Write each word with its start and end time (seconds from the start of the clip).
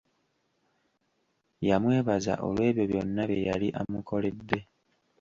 Yamwebaza 1.67 2.33
olw'ebyo 2.47 2.83
byonna 2.91 3.23
bye 3.29 3.45
yali 3.47 3.67
amukoledde. 3.79 4.59